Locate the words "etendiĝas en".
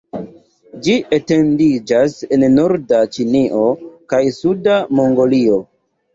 1.17-2.47